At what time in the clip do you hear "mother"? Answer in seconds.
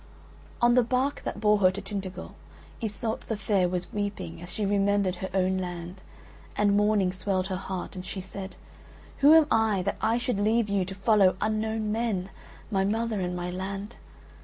12.83-13.19